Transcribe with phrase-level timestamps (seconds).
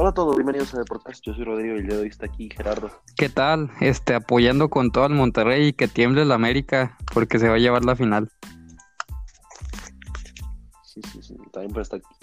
[0.00, 1.20] Hola a todos, bienvenidos a Deportes.
[1.22, 2.88] Yo soy Rodrigo y el día de hoy está aquí Gerardo.
[3.16, 3.68] ¿Qué tal?
[3.80, 7.58] Este, apoyando con todo el Monterrey y que tiemble la América porque se va a
[7.58, 8.30] llevar la final.
[10.84, 11.36] Sí, sí, sí.
[11.52, 12.14] También puede estar aquí.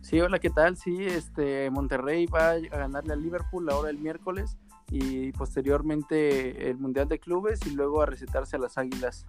[0.00, 0.76] Sí, hola, ¿qué tal?
[0.76, 4.58] Sí, este Monterrey va a ganarle al Liverpool ahora el miércoles
[4.90, 9.26] y posteriormente el Mundial de Clubes y luego a recetarse a las Águilas.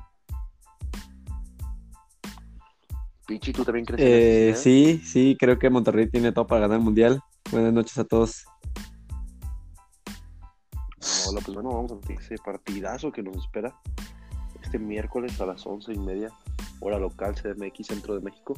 [3.25, 4.01] Pichi, ¿tú también crees?
[4.01, 7.21] en Eh, sí, sí, creo que Monterrey tiene todo para ganar el Mundial.
[7.51, 8.45] Buenas noches a todos.
[11.27, 13.73] Hola, pues bueno, vamos a ese partidazo que nos espera
[14.61, 16.31] este miércoles a las once y media,
[16.79, 18.55] hora local, CDMX, Centro de México.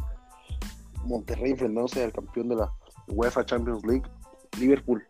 [1.06, 2.72] Monterrey enfrentándose al campeón de la
[3.08, 4.04] UEFA Champions League,
[4.60, 5.06] Liverpool.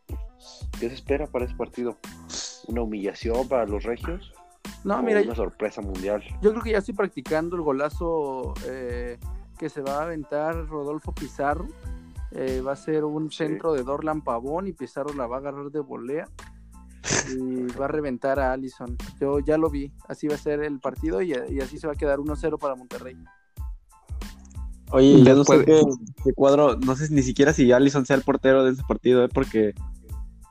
[0.80, 1.98] ¿Qué se espera para ese partido?
[2.68, 4.34] ¿Una humillación para los regios?
[4.84, 6.24] No, ¿O mira, una sorpresa mundial?
[6.42, 9.18] yo creo que ya estoy practicando el golazo eh,
[9.58, 11.68] que se va a aventar Rodolfo Pizarro.
[12.32, 13.38] Eh, va a ser un Sí.
[13.38, 16.28] centro de Dorlan Pavón y Pizarro la va a agarrar de volea
[17.34, 18.98] y va a reventar a Allison.
[19.22, 21.94] Yo ya lo vi, así va a ser el partido y, y así se va
[21.94, 23.16] a quedar 1-0 para Monterrey.
[24.92, 25.82] Oye, yo no sé Después- qué,
[26.24, 29.30] qué cuadro, no sé ni siquiera si Allison sea el portero de ese partido, ¿eh?
[29.34, 29.74] porque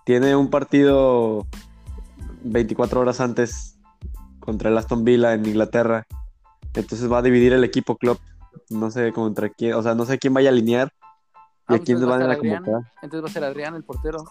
[0.05, 1.46] tiene un partido
[2.42, 3.78] 24 horas antes
[4.41, 6.06] contra el Aston Villa en Inglaterra.
[6.74, 8.18] Entonces va a dividir el equipo club.
[8.70, 10.94] No sé contra quién, o sea, no sé quién vaya a alinear y
[11.36, 12.92] Ah, a pues quién a van a convocar.
[13.02, 14.24] Entonces va a ser Adrián el portero.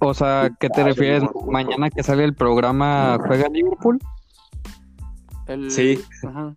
[0.00, 1.22] O sea, ¿qué te Ah, refieres?
[1.46, 3.98] Mañana que sale el programa ¿Juega Liverpool?
[5.46, 6.02] El- Sí.
[6.26, 6.54] Ajá.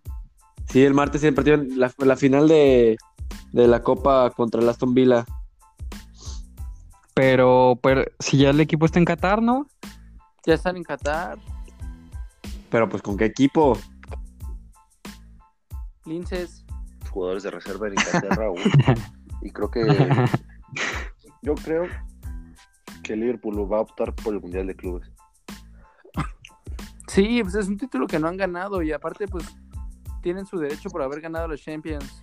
[0.68, 2.96] Sí, el martes el partido, la, la final de,
[3.52, 5.24] de la Copa contra el Aston Villa.
[7.12, 9.66] Pero, pero si ya el equipo está en Qatar, ¿no?
[10.46, 11.38] Ya están en Qatar.
[12.70, 13.78] Pero pues con qué equipo.
[16.06, 16.63] Linces.
[17.14, 18.58] Jugadores de reserva en Inglaterra aún.
[19.42, 19.86] y creo que
[21.42, 21.86] yo creo
[23.02, 25.10] que Liverpool va a optar por el Mundial de Clubes.
[27.06, 29.44] Sí, pues es un título que no han ganado y aparte pues
[30.20, 32.22] tienen su derecho por haber ganado los Champions.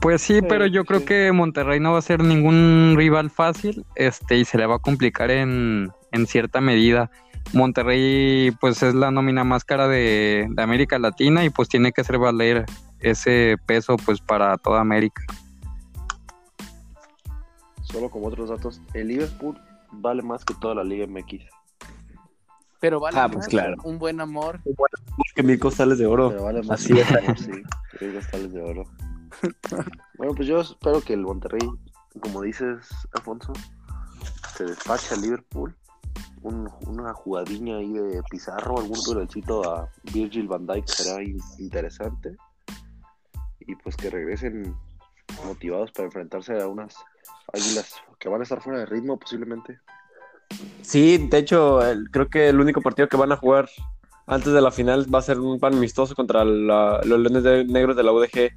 [0.00, 3.84] Pues sí, Sí, pero yo creo que Monterrey no va a ser ningún rival fácil,
[3.96, 7.10] este, y se le va a complicar en, en cierta medida.
[7.52, 12.00] Monterrey, pues es la nómina más cara de, de América Latina y pues tiene que
[12.02, 12.64] hacer valer
[13.00, 15.22] ese peso pues para toda América.
[17.82, 19.58] Solo como otros datos, el Liverpool
[19.92, 21.44] vale más que toda la Liga MX.
[22.80, 23.76] Pero vale Ah, pues más claro.
[23.84, 24.60] un buen amor.
[25.34, 26.30] Que mil costales de oro.
[26.30, 27.40] Pero vale más Así que es.
[27.40, 27.52] sí,
[27.98, 28.84] tres costales de oro.
[30.18, 31.60] Bueno, pues yo espero que el Monterrey,
[32.20, 33.52] como dices, Alfonso,
[34.56, 35.76] se despache al Liverpool.
[36.46, 42.36] Un- una jugadilla ahí de Pizarro, algún duelcito a Virgil van Dijk será in- interesante.
[43.60, 44.76] Y pues que regresen
[45.44, 46.94] motivados para enfrentarse a unas
[47.52, 49.80] águilas que van a estar fuera de ritmo posiblemente.
[50.82, 53.68] Sí, de hecho, el- creo que el único partido que van a jugar
[54.28, 57.64] antes de la final va a ser un pan amistoso contra la- los Leones de-
[57.64, 58.52] Negros de la UDG.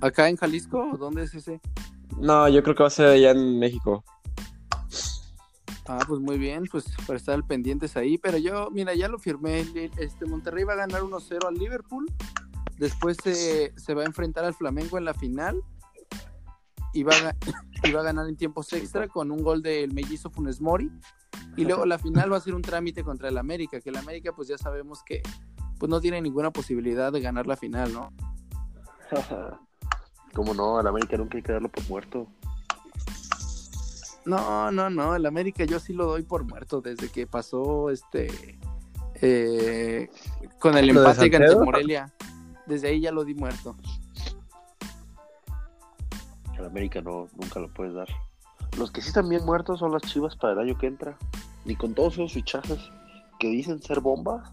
[0.00, 0.90] ¿Acá en Jalisco?
[0.92, 1.60] ¿O ¿Dónde es ese?
[2.18, 4.04] No, yo creo que va a ser allá en México.
[5.88, 8.18] Ah, pues muy bien, pues para estar pendientes ahí.
[8.18, 9.66] Pero yo, mira, ya lo firmé.
[9.96, 12.06] Este Monterrey va a ganar 1-0 al Liverpool.
[12.76, 15.62] Después se, va a enfrentar al Flamengo en la final.
[16.94, 20.90] Y va, a, ganar en tiempos extra con un gol del mellizo Funes Mori.
[21.56, 24.32] Y luego la final va a ser un trámite contra el América, que el América
[24.34, 25.20] pues ya sabemos que
[25.78, 28.10] pues no tiene ninguna posibilidad de ganar la final, ¿no?
[30.34, 32.26] Como no, al América nunca hay que darlo por muerto.
[34.28, 38.58] No, no, no, el América yo sí lo doy por muerto desde que pasó este
[39.22, 40.10] eh,
[40.58, 41.56] con el ¿Lo de empate ante?
[41.56, 42.12] Morelia.
[42.66, 43.74] Desde ahí ya lo di muerto.
[46.58, 48.08] Al América no, nunca lo puedes dar.
[48.76, 51.16] Los que sí están bien muertos son las chivas para el año que entra.
[51.64, 52.78] Ni con todos esos fichajes
[53.38, 54.52] que dicen ser bombas,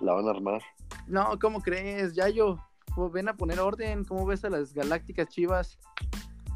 [0.00, 0.62] la van a armar.
[1.06, 2.14] No, ¿cómo crees?
[2.14, 2.58] Yayo,
[2.94, 4.04] ¿cómo ven a poner orden?
[4.04, 5.78] ¿Cómo ves a las galácticas chivas?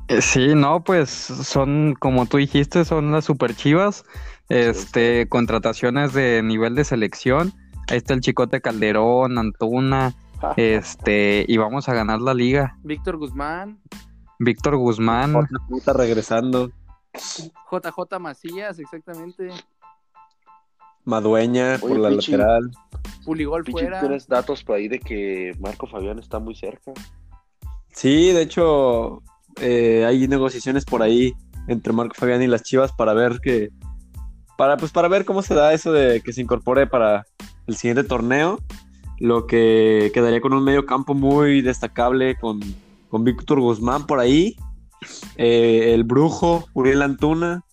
[0.08, 4.04] Eh, Sí, no, pues son, como tú dijiste, son las super chivas,
[4.48, 7.52] este, contrataciones de nivel de selección.
[7.88, 10.14] Ahí está el Chicote Calderón, Antuna,
[10.56, 12.76] este, y vamos a ganar la liga.
[12.82, 13.80] Víctor Guzmán,
[14.38, 15.34] Víctor Guzmán,
[15.68, 16.70] Puta regresando.
[17.70, 19.48] JJ Macías, exactamente.
[21.04, 22.32] Madueña por la Pichi.
[22.32, 22.70] lateral.
[23.24, 24.00] Puligol Pichi, fuera.
[24.00, 26.92] tienes datos por ahí de que Marco Fabián está muy cerca.
[27.92, 29.22] Sí, de hecho,
[29.60, 31.34] eh, hay negociaciones por ahí
[31.66, 33.70] entre Marco Fabián y las Chivas para ver que.
[34.56, 37.24] Para, pues, para ver cómo se da eso de que se incorpore para
[37.66, 38.58] el siguiente torneo.
[39.20, 42.60] lo que quedaría con un medio campo muy destacable con,
[43.08, 44.54] con Víctor Guzmán por ahí,
[45.36, 47.64] eh, el Brujo, Uriel Antuna.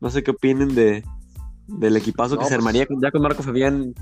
[0.00, 1.04] No sé qué opinen de,
[1.68, 3.94] del equipazo No, que se pues- armaría con- ya con Marco Fabián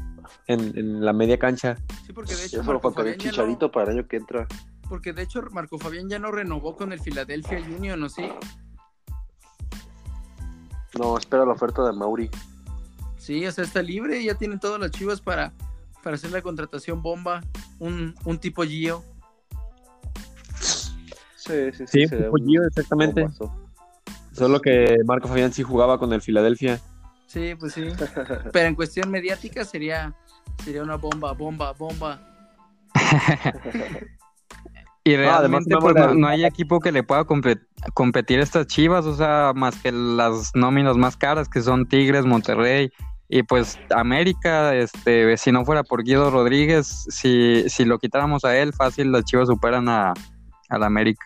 [0.47, 1.77] en, en la media cancha.
[2.07, 4.17] Sí, porque de hecho Ya solo Marco Fabián ya Chicharito no, para el año que
[4.17, 4.47] entra.
[4.93, 8.29] Porque de hecho Marco Fabián ya no renovó con el Philadelphia Union, ¿no sí?
[10.99, 12.29] No, espera la oferta de Mauri.
[13.17, 15.55] Sí, o sea, está libre, ya tienen todas las chivas para,
[16.03, 17.41] para hacer la contratación bomba,
[17.79, 19.03] un, un tipo Gio.
[21.37, 21.87] Sí, sí, sí.
[21.87, 23.23] Sí, sería tipo un Gio, exactamente.
[23.23, 23.71] bombazo.
[24.33, 26.83] Solo que Marco Fabián sí jugaba con el Filadelfia.
[27.29, 27.89] Sí, pues sí.
[28.53, 30.15] Pero en cuestión mediática sería,
[30.63, 32.21] sería una bomba, bomba, bomba.
[35.05, 39.05] Y realmente no pues, no, hay equipo que le pueda compe- competir a estas chivas,
[39.05, 42.91] o sea, más que las nóminas más caras que son Tigres, Monterrey
[43.29, 48.57] y pues América, este, si no fuera por Guido Rodríguez, si, si lo quitáramos a
[48.57, 50.13] él, fácil las chivas superan a,
[50.69, 51.25] a la América.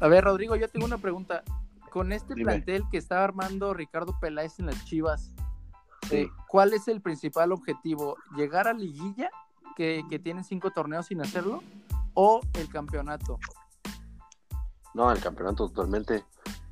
[0.00, 1.42] A ver, Rodrigo, yo tengo una pregunta.
[1.90, 2.44] Con este Dime.
[2.52, 5.32] plantel que está armando Ricardo Peláez en las Chivas,
[6.10, 6.16] Sí.
[6.16, 8.16] eh, ¿cuál es el principal objetivo?
[8.36, 9.30] ¿Llegar a liguilla,
[9.76, 11.62] que, que tienen cinco torneos sin hacerlo?
[12.18, 13.38] ¿O el campeonato?
[14.94, 16.24] No, el campeonato totalmente.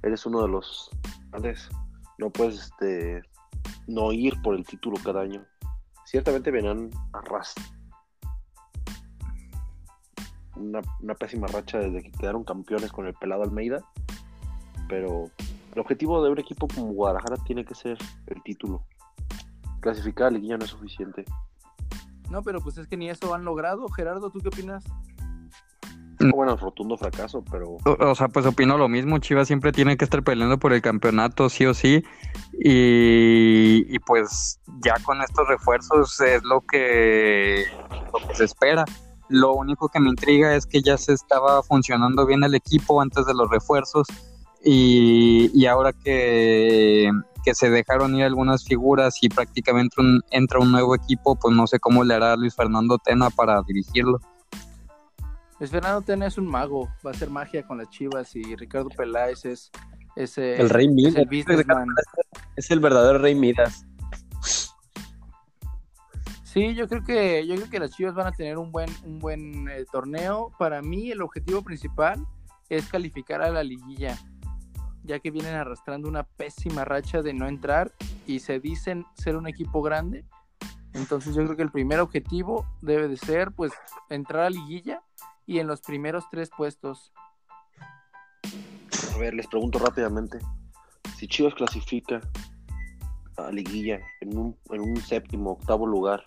[0.03, 0.91] Eres uno de los
[1.31, 1.69] grandes.
[2.17, 3.23] No puedes este,
[3.87, 5.45] no ir por el título cada año.
[6.07, 7.55] Ciertamente vendrán a ras.
[10.57, 13.85] Una, una pésima racha desde que quedaron campeones con el pelado Almeida.
[14.89, 15.31] Pero
[15.75, 17.99] el objetivo de un equipo como Guadalajara tiene que ser
[18.29, 18.87] el título.
[19.81, 21.27] Clasificar a la liguilla no es suficiente.
[22.31, 23.87] No, pero pues es que ni eso han logrado.
[23.91, 24.83] Gerardo, ¿tú qué opinas?
[26.21, 30.05] Bueno, rotundo fracaso, pero O, o sea, pues opino lo mismo, Chivas siempre tiene que
[30.05, 32.05] estar peleando por el campeonato, sí o sí,
[32.53, 37.65] y, y pues ya con estos refuerzos es lo que,
[38.13, 38.85] lo que se espera.
[39.29, 43.25] Lo único que me intriga es que ya se estaba funcionando bien el equipo antes
[43.27, 44.07] de los refuerzos
[44.63, 47.11] y, y ahora que,
[47.43, 51.67] que se dejaron ir algunas figuras y prácticamente un- entra un nuevo equipo, pues no
[51.67, 54.21] sé cómo le hará Luis Fernando Tena para dirigirlo.
[55.59, 59.45] Fernando Tena es un mago, va a hacer magia con las Chivas y Ricardo Peláez
[59.45, 59.71] es,
[60.17, 61.29] es, eh, El Rey el.
[62.57, 63.87] Es el verdadero Rey Midas.
[66.43, 69.19] Sí, yo creo que yo creo que las Chivas van a tener un buen un
[69.19, 70.53] buen eh, torneo.
[70.59, 72.25] Para mí el objetivo principal
[72.69, 74.19] es calificar a la liguilla,
[75.03, 77.93] ya que vienen arrastrando una pésima racha de no entrar
[78.27, 80.25] y se dicen ser un equipo grande.
[80.93, 83.73] Entonces yo creo que el primer objetivo debe de ser pues
[84.09, 85.03] entrar a liguilla
[85.47, 87.13] y en los primeros tres puestos.
[89.15, 90.39] A ver, les pregunto rápidamente.
[91.17, 92.21] Si Chivas clasifica
[93.37, 96.23] a Liguilla en un, en un séptimo, octavo lugar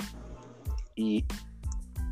[0.96, 1.26] y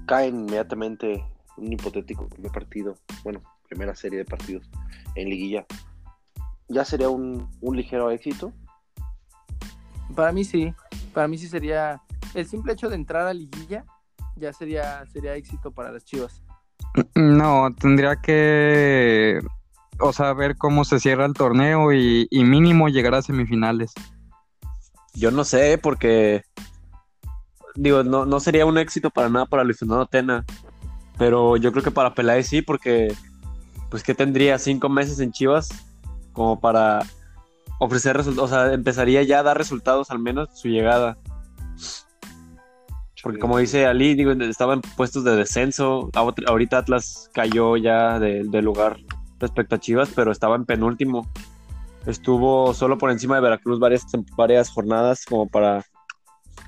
[0.07, 1.13] cae inmediatamente
[1.57, 4.69] en un hipotético primer partido, bueno, primera serie de partidos
[5.15, 5.65] en Liguilla,
[6.67, 8.53] ¿ya sería un, un ligero éxito?
[10.15, 10.73] Para mí sí,
[11.13, 12.01] para mí sí sería
[12.33, 13.85] el simple hecho de entrar a liguilla
[14.35, 16.43] ya sería sería éxito para las Chivas.
[17.15, 19.39] No, tendría que,
[19.99, 23.93] o sea, ver cómo se cierra el torneo y, mínimo llegar a semifinales.
[25.13, 26.43] Yo no sé, porque.
[27.75, 30.45] Digo, no, no sería un éxito para nada para Luis Fernando Tena.
[31.17, 33.13] Pero yo creo que para Peláez sí, porque.
[33.89, 35.69] Pues que tendría cinco meses en Chivas
[36.33, 37.01] como para
[37.79, 38.51] ofrecer resultados.
[38.51, 41.17] O sea, empezaría ya a dar resultados al menos su llegada.
[43.25, 46.11] Porque como dice Ali, digo, estaba en puestos de descenso.
[46.13, 48.97] Ahor- Ahorita Atlas cayó ya de- del lugar
[49.39, 51.27] respecto a Chivas, pero estaba en penúltimo.
[52.05, 54.05] Estuvo solo por encima de Veracruz varias,
[54.37, 55.83] varias jornadas como para,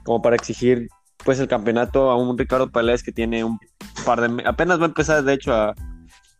[0.03, 0.87] como para exigir
[1.23, 3.59] pues el campeonato a un Ricardo Peláez que tiene un
[4.03, 4.43] par de...
[4.47, 5.75] Apenas va a empezar, de hecho, a,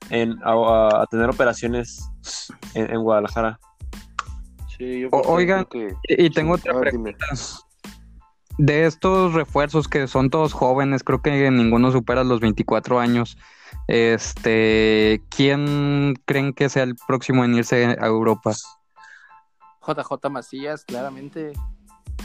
[0.10, 2.10] en- a, a tener operaciones
[2.74, 3.60] en, en Guadalajara.
[4.80, 6.68] Sí, yo O- oigan, que- Y, tengo sí.
[6.68, 7.12] otra pregunta.
[7.30, 7.38] dime.
[8.58, 13.38] De estos refuerzos que son todos jóvenes, creo que ninguno supera los 24 años.
[13.88, 18.54] Este, ¿quién creen que sea el próximo en irse a Europa?
[19.86, 21.54] JJ Macías, claramente,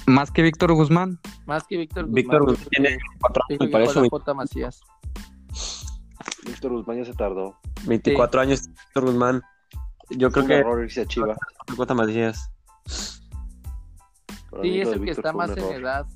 [0.06, 1.20] Más que Víctor Guzmán.
[1.46, 2.14] más que Víctor Guzmán.
[2.14, 4.80] Víctor Guzmán tiene cuatro años, me parece, JJ Macías.
[6.44, 7.56] Víctor Guzmán ya se tardó.
[7.86, 9.42] 24 años Víctor Guzmán.
[10.10, 12.50] Yo creo un que error irse a cuántas más días.
[14.52, 16.06] Para Sí, es el que Víctor está más en edad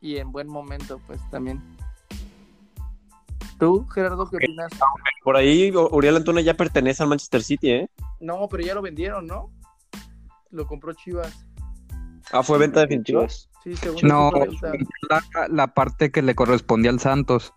[0.00, 1.62] y en buen momento, pues también.
[3.58, 4.72] ¿Tú, Gerardo, qué opinas?
[5.22, 7.90] Por ahí Uriel Antuna ya pertenece al Manchester City, ¿eh?
[8.18, 9.52] No, pero ya lo vendieron, ¿no?
[10.50, 11.46] Lo compró Chivas.
[12.32, 13.20] Ah, fue venta definitiva.
[13.20, 13.50] Chivas.
[13.62, 14.32] Sí, según yo No,
[15.48, 17.52] la parte que le correspondía al Santos.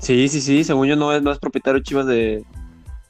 [0.00, 2.44] Sí, sí, sí, según yo no es, no es propietario Chivas de...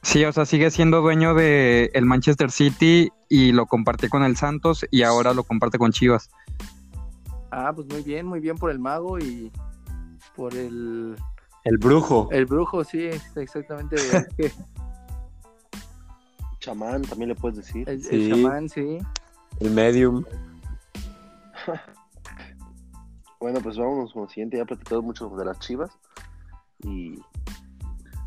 [0.03, 4.37] Sí, o sea, sigue siendo dueño de el Manchester City y lo compartió con el
[4.37, 6.29] Santos y ahora lo comparte con Chivas.
[7.51, 9.53] Ah, pues muy bien, muy bien por el mago y
[10.35, 11.17] por el,
[11.65, 12.29] El brujo.
[12.33, 13.97] el brujo, sí, exactamente.
[16.61, 17.89] Chamán, también le puedes decir.
[17.89, 18.29] el, el Sí.
[18.31, 18.99] chamán, sí.
[19.61, 20.25] El medium.
[23.41, 24.57] Bueno, pues vámonos con el siguiente.
[24.57, 25.91] Ya he platicado mucho de las chivas.
[26.85, 27.19] Y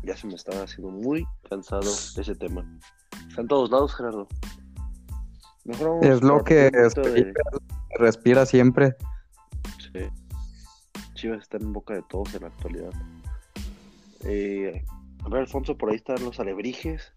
[0.06, 2.64] ya se me está haciendo muy cansado ese tema.
[3.28, 4.28] Está en todos lados, Gerardo.
[5.64, 7.34] Mejor vamos Es lo a que de-
[7.98, 8.94] respira siempre.
[9.92, 10.00] Sí.
[11.14, 12.92] Chivas está en boca de todos en la actualidad.
[14.24, 14.84] Eh,
[15.24, 17.12] a ver, Alfonso, por ahí están los alebrijes.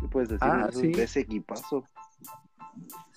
[0.00, 0.92] ¿Qué puedes decir Ah, de, sí.
[0.92, 1.84] de ese equipazo?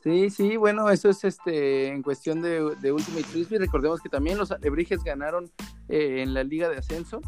[0.03, 3.57] Sí, sí, bueno, eso es este en cuestión de, de Ultimate Frisbee.
[3.57, 5.51] Recordemos que también los Alebrijes ganaron
[5.89, 7.21] eh, en la Liga de Ascenso.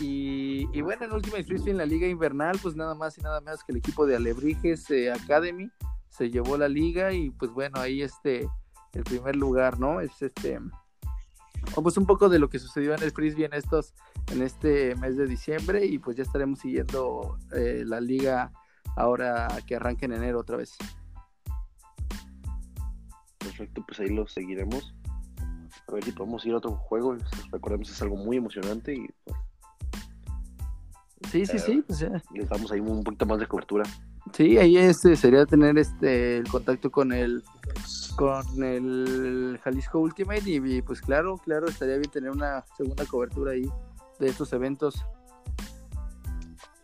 [0.00, 3.64] Y, bueno, en Ultimate Frisbee, en la Liga Invernal, pues nada más y nada menos
[3.64, 5.70] que el equipo de Alebrijes eh, Academy
[6.08, 7.12] se llevó la liga.
[7.12, 8.48] Y pues bueno, ahí este,
[8.92, 10.00] el primer lugar, ¿no?
[10.00, 10.60] Es este.
[11.74, 13.92] Pues un poco de lo que sucedió en el Frisbee en estos,
[14.30, 15.84] en este mes de diciembre.
[15.84, 18.52] Y pues ya estaremos siguiendo eh, la liga
[18.96, 20.76] ahora que arranque en enero otra vez.
[23.38, 24.94] Perfecto, pues ahí los seguiremos.
[25.88, 27.16] A ver si podemos ir a otro juego.
[27.50, 29.36] Recordemos es algo muy emocionante y pues,
[31.30, 32.22] Sí, sí, sí, pues ya.
[32.32, 33.84] les damos ahí un poquito más de cobertura.
[34.32, 37.42] Sí, ahí este sería tener este el contacto con el
[38.16, 43.52] con el Jalisco Ultimate y, y, pues claro, claro, estaría bien tener una segunda cobertura
[43.52, 43.68] ahí
[44.18, 45.04] de estos eventos.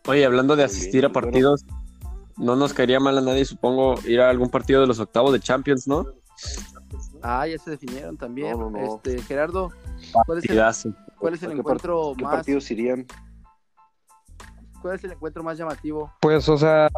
[0.07, 1.65] Oye, hablando de Muy asistir bien, a partidos,
[2.37, 5.41] no nos caería mal a nadie, supongo, ir a algún partido de los octavos de
[5.41, 6.07] Champions, ¿no?
[7.23, 8.53] Ah, ya se definieron también.
[8.53, 8.97] No, no, no.
[8.97, 9.71] Este, Gerardo,
[10.27, 13.07] ¿cuál es el, cuál es el ¿Qué encuentro ¿Qué más partidos irían?
[14.85, 16.13] Cuál es el encuentro más llamativo?
[16.21, 16.91] Pues, o sea,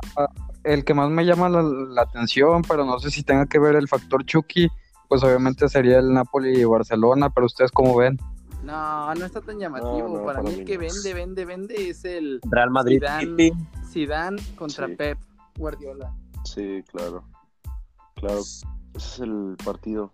[0.64, 3.76] el que más me llama la, la atención, pero no sé si tenga que ver
[3.76, 4.68] el factor Chucky,
[5.08, 8.18] pues obviamente sería el Napoli y Barcelona, pero ustedes cómo ven.
[8.64, 10.08] No, no está tan llamativo.
[10.08, 10.80] No, no, para, para mí el que no.
[10.80, 13.52] vende, vende, vende es el Real Madrid Zidane.
[13.88, 14.96] Zidane contra Sí.
[14.96, 15.18] Pep
[15.56, 16.12] Guardiola.
[16.44, 17.22] Sí, claro.
[18.16, 18.66] Claro, ese
[18.96, 20.10] es el partido.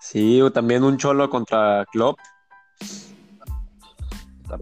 [0.00, 2.18] Sí, o también un cholo contra Klopp.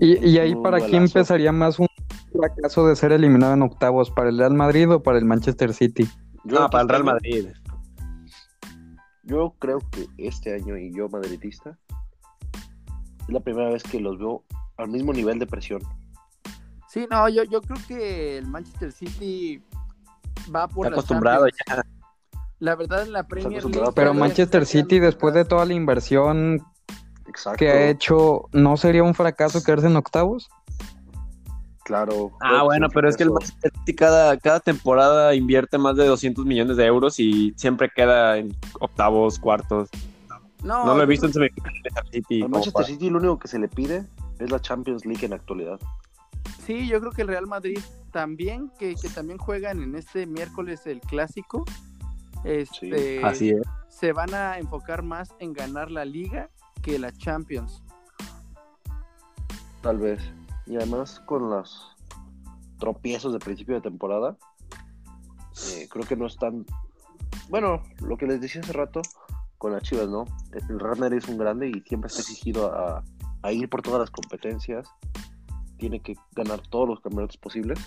[0.00, 1.88] Y, y ahí para quién empezaría más un
[2.32, 6.08] fracaso de ser eliminado en octavos, para el Real Madrid o para el Manchester City.
[6.44, 7.48] Yo Ah, para el Real tengo- Madrid.
[9.22, 11.78] Yo creo que este año, y yo madridista,
[13.22, 14.44] es la primera vez que los veo
[14.76, 15.80] al mismo nivel de presión.
[16.88, 19.62] Sí, no, yo, yo creo que el Manchester City
[20.54, 21.88] va por Está la acostumbrado Champions.
[22.60, 23.90] La verdad, en la Premier League.
[23.94, 26.62] Pero Manchester City, después de toda la inversión
[27.34, 27.58] Exacto.
[27.58, 30.48] que ha hecho, ¿no sería un fracaso quedarse en octavos?
[31.84, 32.30] Claro.
[32.40, 36.46] Ah, bueno, pero es que el Manchester City cada, cada temporada invierte más de 200
[36.46, 39.90] millones de euros y siempre queda en octavos, cuartos.
[40.62, 42.42] No, No lo he visto en semifinales City.
[42.42, 44.04] Al Manchester City lo único que se le pide
[44.38, 45.78] es la Champions League en la actualidad.
[46.64, 47.80] Sí, yo creo que el Real Madrid
[48.12, 51.64] también, que, que también juegan en este miércoles el clásico.
[52.44, 53.62] Este, Así es.
[53.88, 56.50] se van a enfocar más en ganar la liga
[56.84, 57.82] que la Champions.
[59.80, 60.20] Tal vez.
[60.66, 61.96] Y además con los
[62.78, 64.36] tropiezos de principio de temporada,
[65.72, 66.66] eh, creo que no están...
[67.48, 69.00] Bueno, lo que les decía hace rato
[69.58, 70.24] con las Chivas, ¿no?
[70.52, 73.02] El Madrid es un grande y siempre está exigido a,
[73.42, 74.86] a ir por todas las competencias.
[75.78, 77.78] Tiene que ganar todos los campeonatos posibles.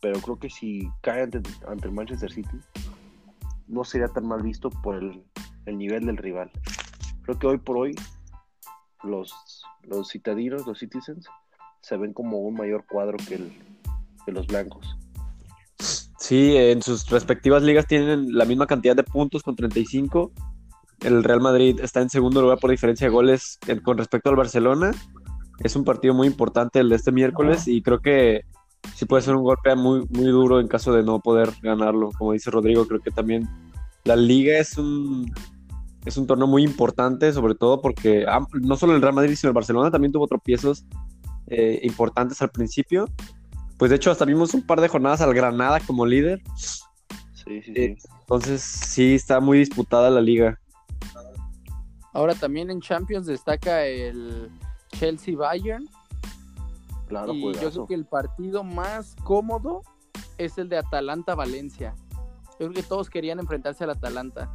[0.00, 2.58] Pero creo que si cae ante, ante el Manchester City,
[3.68, 5.22] no sería tan mal visto por el,
[5.66, 6.50] el nivel del rival.
[7.22, 7.94] Creo que hoy por hoy
[9.02, 11.26] los, los citadinos, los citizens,
[11.80, 13.52] se ven como un mayor cuadro que, el,
[14.24, 14.96] que los blancos.
[16.18, 20.32] Sí, en sus respectivas ligas tienen la misma cantidad de puntos con 35.
[21.00, 24.92] El Real Madrid está en segundo lugar por diferencia de goles con respecto al Barcelona.
[25.58, 28.42] Es un partido muy importante el de este miércoles y creo que
[28.94, 32.10] sí puede ser un golpe muy, muy duro en caso de no poder ganarlo.
[32.16, 33.48] Como dice Rodrigo, creo que también
[34.04, 35.32] la liga es un,
[36.04, 39.48] es un torneo muy importante, sobre todo porque ah, no solo el Real Madrid, sino
[39.48, 40.84] el Barcelona también tuvo tropiezos
[41.46, 43.06] eh, importantes al principio.
[43.78, 46.42] Pues de hecho hasta vimos un par de jornadas al Granada como líder.
[47.34, 48.08] Sí, sí, Eh, sí.
[48.20, 50.58] Entonces sí está muy disputada la liga.
[52.12, 54.50] Ahora también en Champions destaca el
[54.88, 55.88] Chelsea Bayern.
[57.08, 59.82] Claro, y yo creo que el partido más cómodo
[60.38, 61.94] es el de Atalanta Valencia.
[62.58, 64.54] Yo creo que todos querían enfrentarse al Atalanta.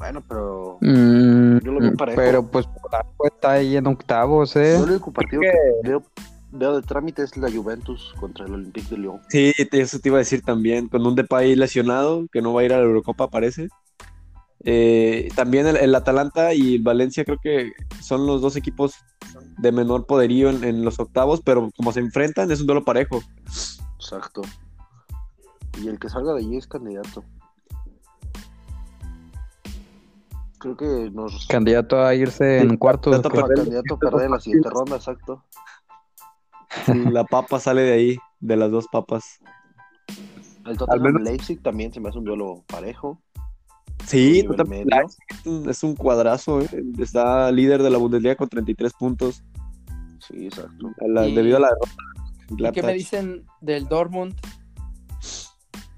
[0.00, 2.16] Bueno, pero Mm, Yo lo veo parejo.
[2.16, 4.76] pero pues por algo está ahí en octavos, ¿eh?
[4.76, 5.52] el único partido que
[5.88, 6.02] veo,
[6.52, 9.20] veo de trámite es la Juventus contra el Olympique de Lyon.
[9.28, 12.64] Sí, eso te iba a decir también, con un Depay lesionado, que no va a
[12.64, 13.68] ir a la Eurocopa, parece.
[14.64, 18.94] Eh, también el, el Atalanta y el Valencia creo que son los dos equipos
[19.58, 23.22] de menor poderío en, en los octavos, pero como se enfrentan es un duelo parejo.
[23.98, 24.40] Exacto.
[25.78, 27.22] Y el que salga de allí es candidato.
[30.60, 33.12] Creo que nos Candidato a irse en cuartos.
[33.20, 35.44] candidato candidato a perder en la siguiente ronda, exacto.
[36.86, 39.40] Sí, la papa sale de ahí, de las dos papas.
[40.66, 43.20] El Tottenham menos- Leipzig también se me hace un duelo parejo.
[44.06, 44.46] Sí,
[45.68, 46.68] es un- cuadrazo, ¿eh?
[46.98, 49.42] está líder de la Bundesliga con 33 puntos,
[50.20, 50.88] Sí, exacto.
[51.00, 52.68] a la- Y- debido a la derrota.
[52.68, 54.34] ¿Y qué me dicen del Dortmund?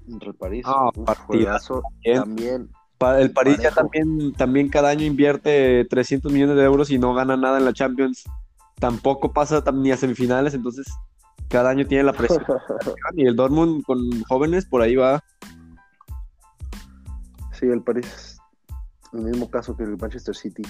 [0.07, 1.81] Entre el París, Ah, partidazo juegazo.
[2.15, 2.69] también.
[3.19, 7.37] El París ya también, también cada año invierte 300 millones de euros y no gana
[7.37, 8.23] nada en la Champions.
[8.79, 10.85] Tampoco pasa ni a semifinales, entonces
[11.49, 12.43] cada año tiene la presión.
[13.15, 15.23] y el Dortmund con jóvenes por ahí va.
[17.51, 18.37] sí, el París,
[19.13, 20.63] el mismo caso que el Manchester City.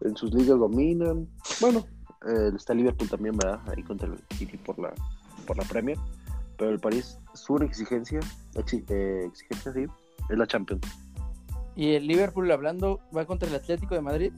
[0.00, 1.28] En sus ligas dominan.
[1.60, 1.84] Bueno,
[2.26, 3.60] eh, está Liverpool también, ¿verdad?
[3.68, 4.92] Ahí contra el City por la,
[5.46, 5.98] por la Premier.
[6.56, 8.20] Pero el París, su exigencia,
[8.54, 9.86] exi- eh, exigencia sí,
[10.28, 10.82] es la Champions.
[11.78, 14.32] Y el Liverpool, hablando, va contra el Atlético de Madrid.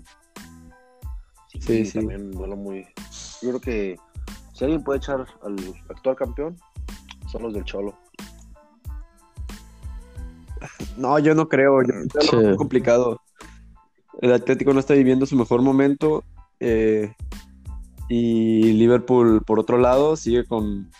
[1.59, 1.99] Sí, sí.
[1.99, 2.87] También duelo muy.
[3.40, 3.97] Yo creo que
[4.52, 5.56] si alguien puede echar al
[5.88, 6.59] actual campeón,
[7.32, 7.97] son los del Cholo.
[10.99, 12.37] No, yo no creo, yo, Sí.
[12.37, 13.18] muy complicado.
[14.20, 16.23] El Atlético no está viviendo su mejor momento
[16.61, 17.14] eh,
[18.11, 20.90] y Liverpool, por otro lado, sigue con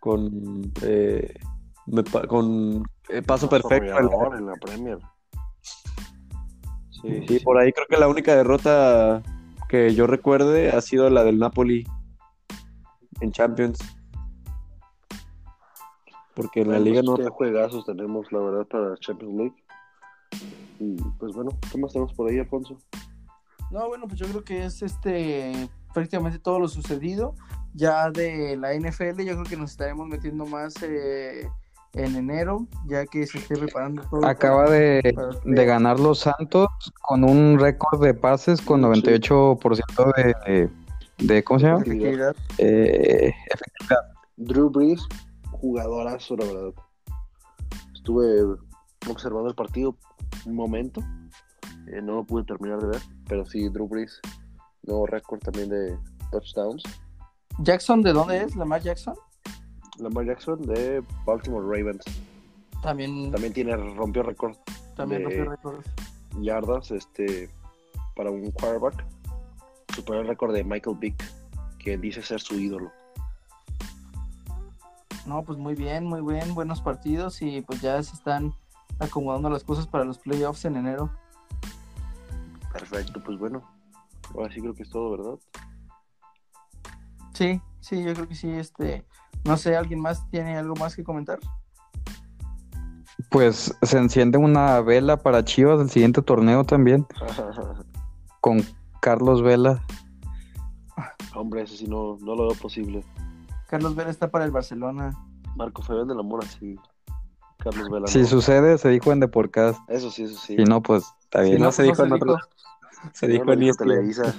[0.00, 1.32] con eh,
[1.86, 3.96] me con eh, paso perfecto.
[4.36, 4.98] en la Premier.
[7.02, 9.22] Sí, Sí, por ahí creo que la única derrota
[9.68, 11.86] que yo recuerde ha sido la del Napoli
[13.20, 13.78] en Champions.
[16.34, 17.14] Porque en la Bueno, liga no.
[17.16, 19.64] qué juegazos tenemos, la verdad, para Champions League.
[20.78, 22.78] Y pues bueno, ¿qué más tenemos por ahí, Alfonso?
[23.70, 27.34] No, bueno, pues yo creo que es este prácticamente todo lo sucedido.
[27.74, 31.48] Ya de la NFL, yo creo que nos estaremos metiendo más eh,
[31.94, 34.24] en enero, ya que se esté preparando todo.
[34.26, 36.68] Acaba para- de, para de ganar los Santos
[37.02, 38.86] con un récord de pases con Sí.
[39.02, 40.12] 98%
[40.46, 40.70] de,
[41.18, 41.82] de, ¿cómo se llama?
[41.82, 42.36] Efectividad.
[42.58, 43.32] Eh,
[44.36, 45.00] Drew Brees,
[45.50, 46.72] jugadorazo, la verdad.
[47.94, 48.56] Estuve
[49.08, 49.96] observando el partido
[50.46, 51.00] un momento.
[51.88, 54.20] eh, no lo pude terminar de ver, pero sí, Drew Brees,
[54.84, 55.98] nuevo récord también de
[56.30, 56.82] touchdowns.
[57.58, 58.56] Jackson, ¿de dónde es?
[58.56, 59.14] ¿Lamar Jackson?
[59.98, 62.04] Lamar Jackson de Baltimore Ravens.
[62.82, 64.56] También, También tiene, rompió récord
[64.96, 65.88] también rompió récords.
[66.40, 67.48] yardas este,
[68.16, 69.04] para un quarterback.
[69.94, 71.22] Superó el récord de Michael Vick,
[71.78, 72.90] que dice ser su ídolo.
[75.26, 78.52] No, pues muy bien, muy bien, buenos partidos y pues ya se están
[78.98, 81.10] acomodando las cosas para los playoffs en enero.
[82.72, 83.62] Perfecto, pues bueno.
[84.34, 85.38] Ahora sí creo que es todo, ¿verdad?
[87.34, 89.04] Sí, sí, yo creo que sí, este,
[89.44, 91.38] no sé, ¿alguien más tiene algo más que comentar?
[93.30, 97.06] pues se enciende una vela para Chivas del siguiente torneo también
[98.42, 98.62] con
[99.00, 99.82] Carlos Vela.
[101.34, 103.02] Hombre, ese sí no, no lo veo posible.
[103.68, 105.12] Carlos Vela está para el Barcelona.
[105.56, 106.76] Marco Fabián de la Mora, sí.
[107.58, 108.06] Carlos Vela.
[108.06, 108.26] Si no.
[108.26, 109.78] sucede, se dijo en Deporcast.
[109.88, 110.56] Eso sí, eso sí.
[110.56, 111.58] Si no, pues está bien.
[111.62, 112.36] no se dijo en otro-
[113.14, 113.88] Se No, dijo en dijo ESPN.
[113.88, 114.34] Televisa.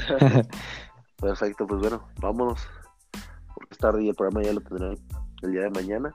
[1.20, 2.66] Perfecto, pues bueno, vámonos.
[3.54, 4.96] Porque es tarde y el programa ya lo tendrán
[5.42, 6.14] el día de mañana.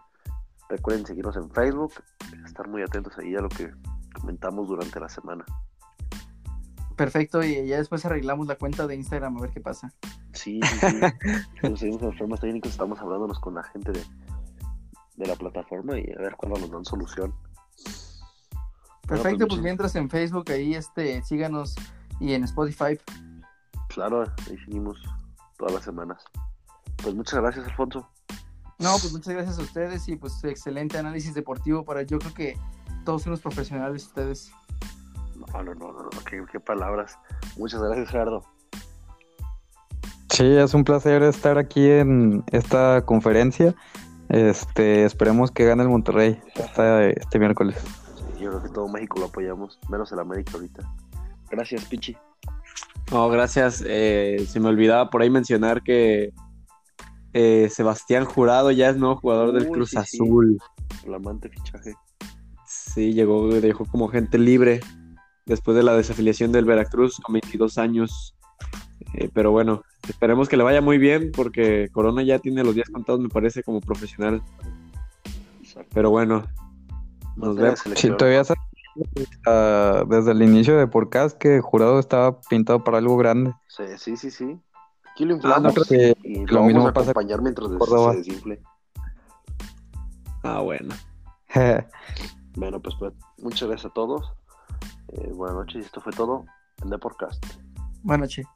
[0.70, 1.94] Recuerden seguirnos en Facebook,
[2.46, 3.72] estar muy atentos ahí a lo que
[4.20, 5.46] comentamos durante la semana.
[6.96, 9.94] Perfecto, y ya después arreglamos la cuenta de Instagram a ver qué pasa.
[10.34, 11.70] Sí, sí, sí.
[11.70, 14.04] Nos seguimos en los problemas técnicos, estamos hablándonos con la gente de,
[15.18, 17.34] de la plataforma y a ver cuándo nos dan solución.
[19.08, 21.76] Perfecto, pues, pues mientras en Facebook ahí este síganos
[22.20, 22.98] y en Spotify.
[23.96, 25.02] Claro, ahí seguimos
[25.58, 26.22] todas las semanas.
[27.02, 28.08] Pues muchas gracias, Alfonso.
[28.78, 32.60] No, pues muchas gracias a ustedes y pues excelente análisis deportivo para yo creo que
[33.06, 34.52] todos unos profesionales ustedes.
[35.36, 37.18] No, no, no, no, no, qué, qué palabras.
[37.58, 38.44] Muchas gracias, Gerardo.
[40.32, 43.74] Sí, es un placer estar aquí en esta conferencia.
[44.28, 47.78] Este, esperemos que gane el Monterrey esta- este miércoles.
[48.16, 50.82] Sí, yo creo que todo México lo apoyamos, menos el América ahorita.
[51.50, 52.18] Gracias, Pichi.
[53.12, 53.84] No, gracias.
[53.86, 56.34] Eh, se me olvidaba por ahí mencionar que
[57.34, 60.18] eh, Sebastián Jurado ya es nuevo jugador del Cruz sí, sí.
[60.18, 60.58] Azul.
[61.04, 61.94] Flamante fichaje.
[62.66, 64.80] Sí, llegó, dejó como gente libre
[65.46, 68.36] después de la desafiliación del Veracruz con 22 años.
[69.14, 72.90] Eh, pero bueno, esperemos que le vaya muy bien porque Corona ya tiene los días
[72.90, 74.42] contados, me parece, como profesional.
[75.62, 75.90] Exacto.
[75.94, 76.46] Pero bueno,
[77.36, 77.80] nos vemos.
[77.80, 78.18] Sí, selección.
[78.18, 78.44] todavía
[79.46, 83.54] ah, desde el inicio de podcast que Jurado estaba pintado para algo grande.
[83.68, 84.60] Sí, sí, sí, sí.
[85.12, 87.42] Aquí lo Ah, inflamos no creo que y lo, lo vamos mismo a pasa acompañar
[87.42, 88.62] mientras se desinfle.
[90.44, 90.96] Ah, bueno.
[92.58, 94.32] Bueno, pues, pues muchas gracias a todos.
[95.10, 96.46] Eh, buenas noches y esto fue todo
[96.82, 97.46] en The Podcast.
[98.02, 98.48] Buenas noches.